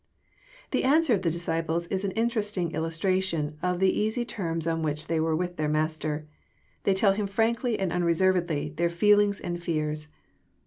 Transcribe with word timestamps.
']The 0.71 0.83
answer 0.83 1.13
of 1.13 1.21
the 1.21 1.29
disciples 1.29 1.85
is 1.89 2.03
an 2.03 2.09
interesting 2.13 2.71
illustration 2.71 3.59
of 3.61 3.79
the 3.79 3.95
easy 3.95 4.25
terms 4.25 4.65
on 4.65 4.81
which 4.81 5.05
they 5.05 5.19
were 5.19 5.35
with 5.35 5.57
their 5.57 5.69
Master. 5.69 6.25
They 6.85 6.95
tell 6.95 7.11
him 7.11 7.27
ftankly 7.27 7.75
and 7.77 7.93
unreservedly 7.93 8.69
their 8.75 8.89
feelings 8.89 9.39
and 9.39 9.61
fears. 9.61 10.07